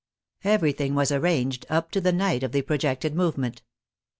Everything 0.43 0.95
was 0.95 1.11
arranged 1.11 1.67
up 1.69 1.91
to 1.91 2.01
the 2.01 2.11
night 2.11 2.41
of 2.41 2.53
the 2.53 2.63
projected 2.63 3.13
movement. 3.15 3.61